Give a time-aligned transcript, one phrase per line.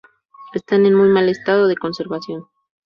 [0.55, 2.45] Están en muy mal estado de conservación.